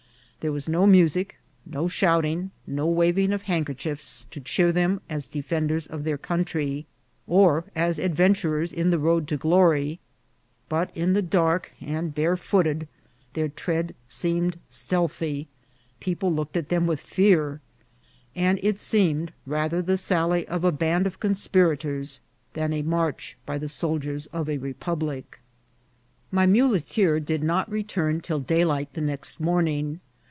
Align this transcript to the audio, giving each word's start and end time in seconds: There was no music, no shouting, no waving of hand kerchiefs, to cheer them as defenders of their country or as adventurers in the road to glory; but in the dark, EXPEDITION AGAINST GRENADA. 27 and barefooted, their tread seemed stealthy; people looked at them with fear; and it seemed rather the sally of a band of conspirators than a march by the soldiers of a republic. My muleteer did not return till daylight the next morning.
There 0.41 0.51
was 0.51 0.67
no 0.67 0.87
music, 0.87 1.37
no 1.67 1.87
shouting, 1.87 2.49
no 2.65 2.87
waving 2.87 3.31
of 3.31 3.43
hand 3.43 3.67
kerchiefs, 3.67 4.25
to 4.31 4.39
cheer 4.39 4.71
them 4.71 4.99
as 5.07 5.27
defenders 5.27 5.85
of 5.85 6.03
their 6.03 6.17
country 6.17 6.87
or 7.27 7.65
as 7.75 7.99
adventurers 7.99 8.73
in 8.73 8.89
the 8.89 8.97
road 8.97 9.27
to 9.27 9.37
glory; 9.37 9.99
but 10.67 10.89
in 10.97 11.13
the 11.13 11.21
dark, 11.21 11.71
EXPEDITION 11.79 11.85
AGAINST 11.85 12.15
GRENADA. 12.15 12.35
27 12.37 12.59
and 12.65 12.69
barefooted, 12.73 12.87
their 13.33 13.49
tread 13.49 13.95
seemed 14.07 14.57
stealthy; 14.67 15.47
people 15.99 16.33
looked 16.33 16.57
at 16.57 16.69
them 16.69 16.87
with 16.87 16.99
fear; 17.01 17.61
and 18.35 18.59
it 18.63 18.79
seemed 18.79 19.31
rather 19.45 19.79
the 19.83 19.95
sally 19.95 20.47
of 20.47 20.63
a 20.63 20.71
band 20.71 21.05
of 21.05 21.19
conspirators 21.19 22.19
than 22.53 22.73
a 22.73 22.81
march 22.81 23.37
by 23.45 23.59
the 23.59 23.69
soldiers 23.69 24.25
of 24.33 24.49
a 24.49 24.57
republic. 24.57 25.39
My 26.31 26.47
muleteer 26.47 27.19
did 27.19 27.43
not 27.43 27.69
return 27.71 28.21
till 28.21 28.39
daylight 28.39 28.91
the 28.95 29.01
next 29.01 29.39
morning. 29.39 29.99